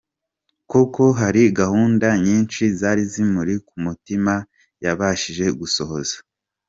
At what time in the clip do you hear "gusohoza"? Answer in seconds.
5.59-6.15